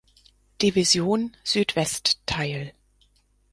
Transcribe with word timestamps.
Division 0.63 1.37
Südwest 1.43 2.25
teil. 2.25 2.73